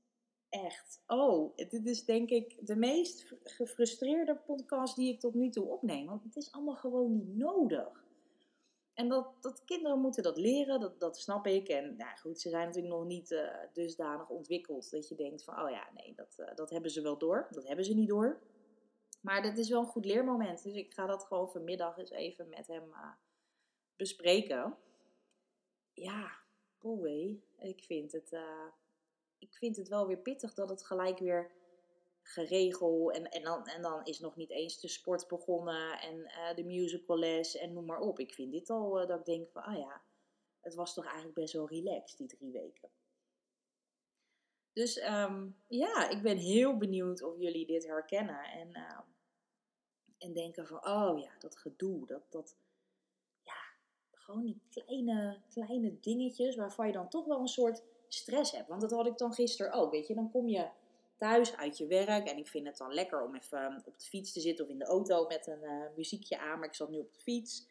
Echt. 0.49 1.03
Oh, 1.07 1.55
dit 1.55 1.85
is 1.85 2.05
denk 2.05 2.29
ik 2.29 2.67
de 2.67 2.75
meest 2.75 3.33
gefrustreerde 3.43 4.35
podcast 4.45 4.95
die 4.95 5.13
ik 5.13 5.19
tot 5.19 5.33
nu 5.33 5.49
toe 5.49 5.65
opneem. 5.65 6.05
Want 6.05 6.23
het 6.23 6.35
is 6.35 6.51
allemaal 6.51 6.75
gewoon 6.75 7.13
niet 7.13 7.35
nodig. 7.35 8.05
En 8.93 9.09
dat, 9.09 9.27
dat 9.41 9.63
kinderen 9.65 9.99
moeten 9.99 10.23
dat 10.23 10.37
leren, 10.37 10.79
dat, 10.79 10.99
dat 10.99 11.17
snap 11.17 11.47
ik. 11.47 11.67
En 11.67 11.95
nou 11.95 12.17
goed, 12.17 12.39
ze 12.39 12.49
zijn 12.49 12.65
natuurlijk 12.65 12.93
nog 12.93 13.05
niet 13.05 13.31
uh, 13.31 13.49
dusdanig 13.73 14.29
ontwikkeld 14.29 14.91
dat 14.91 15.07
je 15.07 15.15
denkt 15.15 15.43
van, 15.43 15.61
oh 15.61 15.69
ja, 15.69 15.89
nee, 15.93 16.13
dat, 16.15 16.35
uh, 16.39 16.55
dat 16.55 16.69
hebben 16.69 16.91
ze 16.91 17.01
wel 17.01 17.17
door. 17.17 17.47
Dat 17.49 17.67
hebben 17.67 17.85
ze 17.85 17.93
niet 17.93 18.09
door. 18.09 18.41
Maar 19.21 19.41
dat 19.41 19.57
is 19.57 19.69
wel 19.69 19.79
een 19.79 19.87
goed 19.87 20.05
leermoment. 20.05 20.63
Dus 20.63 20.73
ik 20.73 20.93
ga 20.93 21.05
dat 21.05 21.23
gewoon 21.23 21.51
vanmiddag 21.51 21.97
eens 21.97 22.11
even 22.11 22.49
met 22.49 22.67
hem 22.67 22.87
uh, 22.89 23.13
bespreken. 23.95 24.77
Ja, 25.93 26.42
ik 27.57 27.83
vind 27.83 28.11
het, 28.11 28.31
uh, 28.31 28.67
ik 29.37 29.55
vind 29.55 29.75
het 29.75 29.87
wel 29.87 30.07
weer 30.07 30.17
pittig 30.17 30.53
dat 30.53 30.69
het 30.69 30.85
gelijk 30.85 31.19
weer 31.19 31.51
geregeld 32.21 33.11
en, 33.11 33.29
en, 33.29 33.43
dan, 33.43 33.65
en 33.65 33.81
dan 33.81 34.05
is 34.05 34.19
nog 34.19 34.35
niet 34.35 34.49
eens 34.49 34.79
de 34.79 34.87
sport 34.87 35.27
begonnen 35.27 35.99
en 35.99 36.19
uh, 36.19 36.55
de 36.55 36.63
musical 36.63 37.17
les 37.17 37.55
en 37.55 37.73
noem 37.73 37.85
maar 37.85 37.99
op. 37.99 38.19
Ik 38.19 38.33
vind 38.33 38.51
dit 38.51 38.69
al 38.69 39.01
uh, 39.01 39.07
dat 39.07 39.19
ik 39.19 39.25
denk 39.25 39.51
van, 39.51 39.63
ah 39.63 39.77
ja, 39.77 40.01
het 40.61 40.75
was 40.75 40.93
toch 40.93 41.05
eigenlijk 41.05 41.35
best 41.35 41.53
wel 41.53 41.67
relaxed 41.67 42.17
die 42.17 42.27
drie 42.27 42.51
weken. 42.51 42.89
Dus 44.73 45.03
um, 45.03 45.57
ja, 45.67 46.09
ik 46.09 46.21
ben 46.21 46.37
heel 46.37 46.77
benieuwd 46.77 47.21
of 47.21 47.37
jullie 47.37 47.65
dit 47.65 47.85
herkennen 47.85 48.43
en, 48.43 48.69
uh, 48.69 48.99
en 50.17 50.33
denken 50.33 50.67
van, 50.67 50.87
oh 50.87 51.19
ja, 51.19 51.31
dat 51.39 51.57
gedoe, 51.57 52.05
dat, 52.05 52.31
dat, 52.31 52.55
gewoon 54.23 54.43
die 54.43 54.61
kleine, 54.69 55.37
kleine 55.49 55.99
dingetjes 55.99 56.55
waarvan 56.55 56.87
je 56.87 56.93
dan 56.93 57.09
toch 57.09 57.25
wel 57.25 57.39
een 57.39 57.47
soort 57.47 57.83
stress 58.07 58.51
hebt. 58.51 58.67
Want 58.67 58.81
dat 58.81 58.91
had 58.91 59.07
ik 59.07 59.17
dan 59.17 59.33
gisteren 59.33 59.71
ook, 59.73 59.91
weet 59.91 60.07
je. 60.07 60.15
Dan 60.15 60.31
kom 60.31 60.47
je 60.47 60.67
thuis 61.17 61.55
uit 61.55 61.77
je 61.77 61.87
werk 61.87 62.27
en 62.27 62.37
ik 62.37 62.47
vind 62.47 62.67
het 62.67 62.77
dan 62.77 62.93
lekker 62.93 63.23
om 63.23 63.35
even 63.35 63.57
ehm, 63.57 63.79
op 63.85 63.99
de 63.99 64.05
fiets 64.05 64.33
te 64.33 64.39
zitten 64.39 64.65
of 64.65 64.71
in 64.71 64.77
de 64.77 64.85
auto 64.85 65.27
met 65.27 65.47
een 65.47 65.63
uh, 65.63 65.83
muziekje 65.95 66.39
aan. 66.39 66.59
Maar 66.59 66.67
ik 66.67 66.75
zat 66.75 66.89
nu 66.89 66.99
op 66.99 67.13
de 67.13 67.19
fiets. 67.19 67.67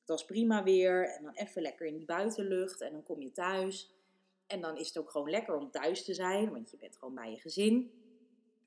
Het 0.00 0.08
was 0.08 0.24
prima 0.24 0.62
weer 0.62 1.14
en 1.16 1.22
dan 1.22 1.34
even 1.34 1.62
lekker 1.62 1.86
in 1.86 1.96
die 1.96 2.06
buitenlucht 2.06 2.80
en 2.80 2.92
dan 2.92 3.02
kom 3.02 3.22
je 3.22 3.32
thuis. 3.32 3.90
En 4.46 4.60
dan 4.60 4.76
is 4.76 4.86
het 4.86 4.98
ook 4.98 5.10
gewoon 5.10 5.30
lekker 5.30 5.56
om 5.56 5.70
thuis 5.70 6.04
te 6.04 6.14
zijn, 6.14 6.50
want 6.52 6.70
je 6.70 6.76
bent 6.76 6.96
gewoon 6.96 7.14
bij 7.14 7.30
je 7.30 7.36
gezin. 7.36 7.90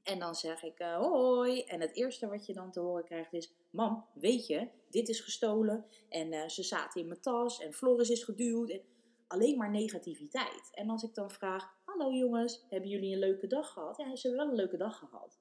En 0.10 0.20
dan 0.20 0.36
zeg 0.36 0.64
ik 0.64 0.80
uh, 0.80 0.98
hoi. 0.98 1.64
En 1.64 1.82
het 1.82 1.96
eerste 1.96 2.28
wat 2.28 2.46
je 2.46 2.54
dan 2.54 2.72
te 2.72 2.80
horen 2.80 3.04
krijgt 3.04 3.34
is: 3.34 3.54
Mam, 3.70 4.06
weet 4.14 4.48
je, 4.48 4.68
dit 4.90 5.10
is 5.10 5.20
gestolen 5.20 5.86
en 6.10 6.34
eh, 6.34 6.48
ze 6.48 6.64
zaten 6.64 7.02
in 7.02 7.08
mijn 7.08 7.22
tas 7.22 7.60
en 7.60 7.74
Floris 7.74 8.10
is 8.10 8.24
geduwd. 8.24 8.70
En 8.70 8.82
alleen 9.28 9.58
maar 9.58 9.72
negativiteit. 9.72 10.70
En 10.72 10.90
als 10.90 11.04
ik 11.04 11.14
dan 11.14 11.32
vraag, 11.32 11.76
hallo 11.86 12.12
jongens, 12.12 12.66
hebben 12.70 12.90
jullie 12.90 13.14
een 13.14 13.20
leuke 13.20 13.48
dag 13.48 13.70
gehad? 13.70 13.98
Ja, 13.98 14.16
ze 14.16 14.28
hebben 14.28 14.46
wel 14.46 14.54
een 14.54 14.62
leuke 14.62 14.78
dag 14.78 14.98
gehad. 14.98 15.40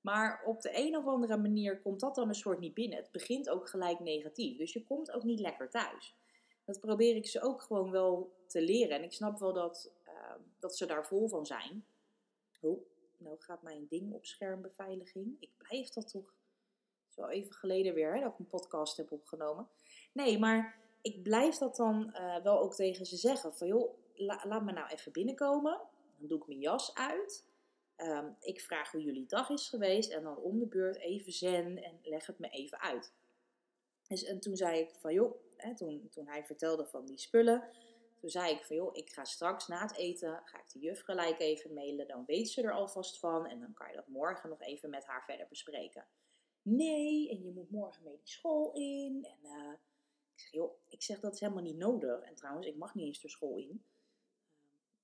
Maar 0.00 0.42
op 0.46 0.60
de 0.60 0.70
een 0.72 0.96
of 0.96 1.06
andere 1.06 1.36
manier 1.36 1.80
komt 1.80 2.00
dat 2.00 2.14
dan 2.14 2.28
een 2.28 2.34
soort 2.34 2.60
niet 2.60 2.74
binnen. 2.74 2.98
Het 2.98 3.12
begint 3.12 3.48
ook 3.48 3.68
gelijk 3.68 4.00
negatief. 4.00 4.56
Dus 4.56 4.72
je 4.72 4.84
komt 4.84 5.12
ook 5.12 5.22
niet 5.22 5.40
lekker 5.40 5.70
thuis. 5.70 6.16
Dat 6.64 6.80
probeer 6.80 7.16
ik 7.16 7.26
ze 7.26 7.42
ook 7.42 7.62
gewoon 7.62 7.90
wel 7.90 8.32
te 8.46 8.62
leren. 8.62 8.96
En 8.96 9.02
ik 9.02 9.12
snap 9.12 9.38
wel 9.38 9.52
dat, 9.52 9.92
ehm, 10.04 10.40
dat 10.58 10.76
ze 10.76 10.86
daar 10.86 11.06
vol 11.06 11.28
van 11.28 11.46
zijn. 11.46 11.84
Oh, 12.60 12.89
nou 13.20 13.36
gaat 13.38 13.62
mijn 13.62 13.86
ding 13.88 14.12
op 14.12 14.26
schermbeveiliging. 14.26 15.36
Ik 15.38 15.50
blijf 15.56 15.88
dat 15.88 16.10
toch 16.10 16.34
zo 17.08 17.26
even 17.26 17.52
geleden 17.52 17.94
weer, 17.94 18.14
hè, 18.14 18.20
dat 18.20 18.32
ik 18.32 18.38
een 18.38 18.48
podcast 18.48 18.96
heb 18.96 19.12
opgenomen. 19.12 19.68
Nee, 20.12 20.38
maar 20.38 20.78
ik 21.00 21.22
blijf 21.22 21.56
dat 21.56 21.76
dan 21.76 22.14
uh, 22.14 22.42
wel 22.42 22.60
ook 22.60 22.74
tegen 22.74 23.06
ze 23.06 23.16
zeggen. 23.16 23.54
Van 23.54 23.66
joh, 23.66 23.98
laat 24.16 24.64
me 24.64 24.72
nou 24.72 24.88
even 24.88 25.12
binnenkomen. 25.12 25.80
Dan 26.18 26.28
doe 26.28 26.38
ik 26.38 26.46
mijn 26.46 26.60
jas 26.60 26.94
uit. 26.94 27.48
Um, 27.96 28.36
ik 28.40 28.60
vraag 28.60 28.92
hoe 28.92 29.02
jullie 29.02 29.26
dag 29.26 29.50
is 29.50 29.68
geweest. 29.68 30.10
En 30.10 30.22
dan 30.22 30.36
om 30.36 30.58
de 30.58 30.66
beurt 30.66 30.96
even 30.96 31.32
zen 31.32 31.82
en 31.82 31.98
leg 32.02 32.26
het 32.26 32.38
me 32.38 32.48
even 32.48 32.80
uit. 32.80 33.12
Dus, 34.08 34.24
en 34.24 34.40
toen 34.40 34.56
zei 34.56 34.80
ik 34.80 34.94
van 34.94 35.12
joh, 35.12 35.34
hè, 35.56 35.76
toen, 35.76 36.08
toen 36.10 36.26
hij 36.26 36.44
vertelde 36.44 36.86
van 36.86 37.06
die 37.06 37.18
spullen. 37.18 37.68
Toen 38.20 38.30
zei 38.30 38.54
ik 38.54 38.64
van 38.64 38.76
joh, 38.76 38.96
ik 38.96 39.10
ga 39.10 39.24
straks 39.24 39.66
na 39.66 39.82
het 39.82 39.96
eten, 39.96 40.42
ga 40.44 40.58
ik 40.58 40.72
de 40.72 40.78
juf 40.78 41.00
gelijk 41.00 41.40
even 41.40 41.74
mailen. 41.74 42.08
Dan 42.08 42.24
weet 42.24 42.48
ze 42.48 42.62
er 42.62 42.72
alvast 42.72 43.18
van. 43.18 43.46
En 43.46 43.60
dan 43.60 43.72
kan 43.72 43.88
je 43.88 43.96
dat 43.96 44.08
morgen 44.08 44.48
nog 44.48 44.60
even 44.60 44.90
met 44.90 45.06
haar 45.06 45.24
verder 45.24 45.46
bespreken. 45.48 46.06
Nee, 46.62 47.30
en 47.30 47.42
je 47.44 47.50
moet 47.50 47.70
morgen 47.70 48.04
mee 48.04 48.16
die 48.16 48.28
school 48.28 48.72
in. 48.72 49.26
En 49.30 49.38
uh, 49.42 49.72
ik 50.34 50.40
zeg 50.40 50.50
joh, 50.50 50.72
ik 50.88 51.02
zeg 51.02 51.20
dat 51.20 51.34
is 51.34 51.40
helemaal 51.40 51.62
niet 51.62 51.76
nodig. 51.76 52.22
En 52.22 52.34
trouwens, 52.34 52.66
ik 52.66 52.76
mag 52.76 52.94
niet 52.94 53.06
eens 53.06 53.20
de 53.20 53.28
school 53.28 53.56
in. 53.56 53.84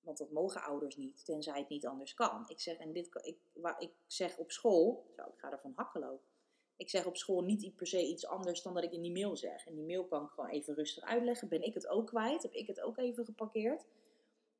Want 0.01 0.19
dat 0.19 0.31
mogen 0.31 0.63
ouders 0.63 0.97
niet, 0.97 1.25
tenzij 1.25 1.59
het 1.59 1.69
niet 1.69 1.87
anders 1.87 2.15
kan. 2.15 2.49
Ik 2.49 2.61
zeg, 2.61 2.77
en 2.77 2.93
dit, 2.93 3.09
ik, 3.23 3.39
ik 3.79 3.93
zeg 4.07 4.37
op 4.37 4.51
school, 4.51 5.07
ik 5.17 5.39
ga 5.39 5.53
er 5.53 5.61
van 5.61 5.73
hakken 5.77 6.01
lopen. 6.01 6.29
Ik 6.77 6.91
zeg 6.91 7.07
op 7.07 7.17
school 7.17 7.43
niet 7.43 7.77
per 7.77 7.87
se 7.87 8.07
iets 8.07 8.27
anders 8.27 8.63
dan 8.63 8.75
dat 8.75 8.85
ik 8.85 8.93
in 8.93 9.03
die 9.03 9.13
mail 9.13 9.37
zeg. 9.37 9.67
En 9.67 9.75
die 9.75 9.85
mail 9.85 10.05
kan 10.05 10.25
ik 10.25 10.31
gewoon 10.31 10.51
even 10.51 10.75
rustig 10.75 11.05
uitleggen. 11.05 11.49
Ben 11.49 11.63
ik 11.63 11.75
het 11.75 11.87
ook 11.87 12.07
kwijt? 12.07 12.43
Heb 12.43 12.53
ik 12.53 12.67
het 12.67 12.81
ook 12.81 12.99
even 12.99 13.25
geparkeerd? 13.25 13.87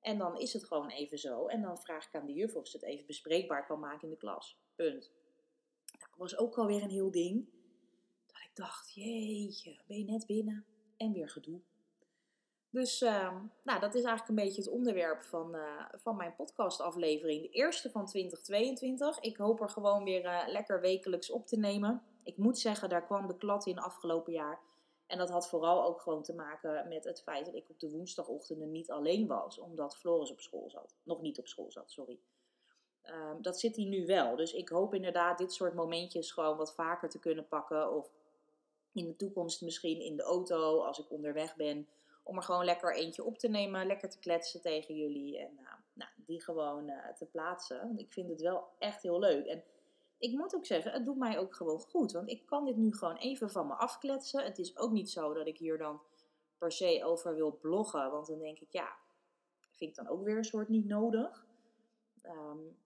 En 0.01 0.19
dan 0.19 0.39
is 0.39 0.53
het 0.53 0.65
gewoon 0.65 0.91
even 0.91 1.19
zo. 1.19 1.47
En 1.47 1.63
dan 1.63 1.79
vraag 1.79 2.07
ik 2.07 2.15
aan 2.15 2.27
de 2.27 2.33
juf 2.33 2.55
of 2.55 2.67
ze 2.67 2.77
het 2.77 2.87
even 2.87 3.07
bespreekbaar 3.07 3.67
kan 3.67 3.81
maken 3.81 4.03
in 4.03 4.11
de 4.11 4.17
klas. 4.17 4.59
Punt. 4.75 5.13
Nou, 5.99 6.11
dat 6.11 6.19
was 6.19 6.39
ook 6.39 6.59
alweer 6.59 6.83
een 6.83 6.91
heel 6.91 7.11
ding. 7.11 7.49
Dat 8.27 8.43
ik 8.45 8.51
dacht, 8.55 8.95
jeetje, 8.95 9.79
ben 9.87 9.99
je 9.99 10.05
net 10.05 10.27
binnen? 10.27 10.65
En 10.97 11.13
weer 11.13 11.29
gedoe. 11.29 11.61
Dus 12.77 13.03
uh, 13.03 13.37
nou, 13.63 13.81
dat 13.81 13.95
is 13.95 14.03
eigenlijk 14.03 14.29
een 14.29 14.45
beetje 14.45 14.63
het 14.63 14.71
onderwerp 14.71 15.23
van, 15.23 15.55
uh, 15.55 15.85
van 15.93 16.17
mijn 16.17 16.35
podcastaflevering. 16.35 17.43
De 17.43 17.49
eerste 17.49 17.91
van 17.91 18.07
2022. 18.07 19.21
Ik 19.21 19.37
hoop 19.37 19.61
er 19.61 19.69
gewoon 19.69 20.05
weer 20.05 20.25
uh, 20.25 20.43
lekker 20.47 20.81
wekelijks 20.81 21.31
op 21.31 21.47
te 21.47 21.59
nemen. 21.59 22.03
Ik 22.23 22.37
moet 22.37 22.59
zeggen, 22.59 22.89
daar 22.89 23.05
kwam 23.05 23.27
de 23.27 23.37
klad 23.37 23.67
in 23.67 23.79
afgelopen 23.79 24.33
jaar. 24.33 24.61
En 25.07 25.19
dat 25.19 25.31
had 25.31 25.49
vooral 25.49 25.85
ook 25.85 26.01
gewoon 26.01 26.23
te 26.23 26.35
maken 26.35 26.89
met 26.89 27.05
het 27.05 27.23
feit 27.23 27.45
dat 27.45 27.55
ik 27.55 27.71
op 27.71 27.81
de 27.81 27.91
woensdagochtenden 27.91 28.71
niet 28.71 28.91
alleen 28.91 29.27
was. 29.27 29.59
Omdat 29.59 29.97
Floris 29.97 30.31
op 30.31 30.41
school 30.41 30.71
zat. 30.71 30.95
Nog 31.03 31.21
niet 31.21 31.39
op 31.39 31.47
school 31.47 31.71
zat, 31.71 31.91
sorry. 31.91 32.19
Uh, 33.05 33.31
dat 33.41 33.61
zit 33.61 33.77
hij 33.77 33.85
nu 33.85 34.07
wel. 34.07 34.37
Dus 34.37 34.53
ik 34.53 34.69
hoop 34.69 34.95
inderdaad 34.95 35.39
dit 35.39 35.53
soort 35.53 35.75
momentjes 35.75 36.31
gewoon 36.31 36.57
wat 36.57 36.75
vaker 36.75 37.09
te 37.09 37.19
kunnen 37.19 37.49
pakken. 37.49 37.93
Of 37.93 38.11
in 38.93 39.07
de 39.07 39.17
toekomst 39.17 39.63
misschien 39.63 40.01
in 40.01 40.17
de 40.17 40.23
auto 40.23 40.81
als 40.81 40.99
ik 40.99 41.11
onderweg 41.11 41.57
ben 41.57 41.89
om 42.27 42.37
er 42.37 42.43
gewoon 42.43 42.65
lekker 42.65 42.95
eentje 42.95 43.25
op 43.25 43.39
te 43.39 43.49
nemen, 43.49 43.87
lekker 43.87 44.09
te 44.09 44.19
kletsen 44.19 44.61
tegen 44.61 44.95
jullie 44.95 45.39
en 45.39 45.53
uh, 45.61 45.73
nou, 45.93 46.11
die 46.17 46.43
gewoon 46.43 46.89
uh, 46.89 47.09
te 47.09 47.27
plaatsen. 47.27 47.99
Ik 47.99 48.13
vind 48.13 48.29
het 48.29 48.41
wel 48.41 48.69
echt 48.79 49.03
heel 49.03 49.19
leuk. 49.19 49.47
En 49.47 49.65
ik 50.19 50.33
moet 50.33 50.55
ook 50.55 50.67
zeggen, 50.67 50.93
het 50.93 51.05
doet 51.05 51.17
mij 51.17 51.39
ook 51.39 51.55
gewoon 51.55 51.81
goed. 51.81 52.13
Want 52.13 52.29
ik 52.29 52.47
kan 52.47 52.65
dit 52.65 52.77
nu 52.77 52.95
gewoon 52.95 53.17
even 53.17 53.51
van 53.51 53.67
me 53.67 53.75
afkletsen. 53.75 54.45
Het 54.45 54.59
is 54.59 54.79
ook 54.79 54.93
niet 54.93 55.11
zo 55.11 55.35
dat 55.35 55.47
ik 55.47 55.59
hier 55.59 55.79
dan 55.79 56.01
per 56.59 56.73
se 56.73 57.05
over 57.05 57.35
wil 57.35 57.57
bloggen. 57.57 58.11
Want 58.11 58.27
dan 58.27 58.39
denk 58.39 58.59
ik, 58.59 58.71
ja, 58.71 58.97
vind 59.71 59.91
ik 59.91 59.97
dan 59.97 60.09
ook 60.09 60.25
weer 60.25 60.37
een 60.37 60.45
soort 60.45 60.69
niet 60.69 60.87
nodig. 60.87 61.47
Um, 62.23 62.77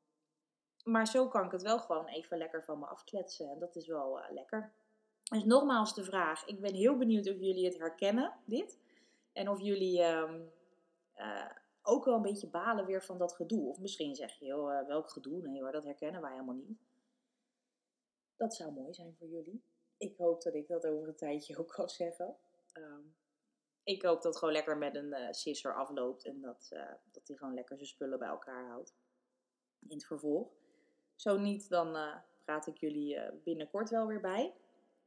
maar 0.84 1.06
zo 1.06 1.28
kan 1.28 1.44
ik 1.44 1.52
het 1.52 1.62
wel 1.62 1.78
gewoon 1.78 2.06
even 2.06 2.38
lekker 2.38 2.64
van 2.64 2.78
me 2.78 2.86
afkletsen. 2.86 3.50
En 3.50 3.58
dat 3.58 3.76
is 3.76 3.86
wel 3.86 4.18
uh, 4.18 4.24
lekker. 4.30 4.72
Dus 5.22 5.44
nogmaals 5.44 5.94
de 5.94 6.04
vraag. 6.04 6.46
Ik 6.46 6.60
ben 6.60 6.74
heel 6.74 6.96
benieuwd 6.96 7.28
of 7.28 7.38
jullie 7.38 7.64
het 7.64 7.78
herkennen, 7.78 8.32
dit. 8.44 8.78
En 9.32 9.48
of 9.48 9.60
jullie 9.60 10.02
um, 10.02 10.52
uh, 11.16 11.50
ook 11.82 12.04
wel 12.04 12.14
een 12.14 12.22
beetje 12.22 12.50
balen 12.50 12.86
weer 12.86 13.02
van 13.02 13.18
dat 13.18 13.32
gedoe. 13.32 13.68
Of 13.68 13.78
misschien 13.78 14.14
zeg 14.14 14.38
je, 14.38 14.44
joh, 14.44 14.72
uh, 14.72 14.86
welk 14.86 15.10
gedoe? 15.10 15.48
Nee 15.48 15.60
hoor, 15.60 15.72
dat 15.72 15.84
herkennen 15.84 16.20
wij 16.20 16.30
helemaal 16.30 16.54
niet. 16.54 16.78
Dat 18.36 18.54
zou 18.54 18.72
mooi 18.72 18.94
zijn 18.94 19.14
voor 19.18 19.28
jullie. 19.28 19.62
Ik 19.96 20.16
hoop 20.16 20.42
dat 20.42 20.54
ik 20.54 20.68
dat 20.68 20.86
over 20.86 21.08
een 21.08 21.16
tijdje 21.16 21.58
ook 21.58 21.68
kan 21.68 21.88
zeggen. 21.88 22.36
Um, 22.74 23.14
ik 23.82 24.02
hoop 24.02 24.14
dat 24.14 24.24
het 24.24 24.36
gewoon 24.36 24.54
lekker 24.54 24.78
met 24.78 24.94
een 24.94 25.12
uh, 25.12 25.30
sisser 25.30 25.74
afloopt. 25.74 26.24
En 26.24 26.40
dat, 26.40 26.68
dat 27.10 27.28
hij 27.28 27.36
gewoon 27.36 27.54
lekker 27.54 27.76
zijn 27.76 27.88
spullen 27.88 28.18
bij 28.18 28.28
elkaar 28.28 28.68
houdt. 28.68 28.94
In 29.88 29.96
het 29.96 30.06
vervolg. 30.06 30.48
Zo 31.14 31.38
niet, 31.38 31.68
dan 31.68 31.96
praat 32.44 32.66
ik 32.66 32.78
jullie 32.78 33.32
binnenkort 33.44 33.90
wel 33.90 34.06
weer 34.06 34.20
bij. 34.20 34.54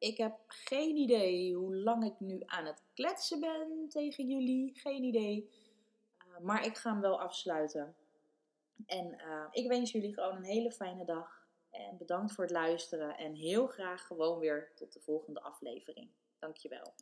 Ik 0.03 0.17
heb 0.17 0.39
geen 0.47 0.95
idee 0.95 1.55
hoe 1.55 1.75
lang 1.75 2.05
ik 2.05 2.19
nu 2.19 2.41
aan 2.45 2.65
het 2.65 2.83
kletsen 2.93 3.39
ben 3.39 3.85
tegen 3.89 4.27
jullie. 4.27 4.79
Geen 4.79 5.03
idee. 5.03 5.49
Uh, 6.27 6.39
maar 6.39 6.65
ik 6.65 6.77
ga 6.77 6.91
hem 6.91 7.01
wel 7.01 7.21
afsluiten. 7.21 7.95
En 8.85 9.13
uh, 9.13 9.45
ik 9.51 9.67
wens 9.67 9.91
jullie 9.91 10.13
gewoon 10.13 10.35
een 10.35 10.43
hele 10.43 10.71
fijne 10.71 11.05
dag. 11.05 11.47
En 11.69 11.97
bedankt 11.97 12.31
voor 12.33 12.43
het 12.43 12.53
luisteren. 12.53 13.17
En 13.17 13.33
heel 13.33 13.67
graag 13.67 14.07
gewoon 14.07 14.39
weer 14.39 14.71
tot 14.75 14.93
de 14.93 14.99
volgende 14.99 15.41
aflevering. 15.41 16.09
Dankjewel. 16.39 16.93